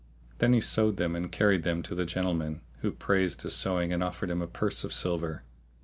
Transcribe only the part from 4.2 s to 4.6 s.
him a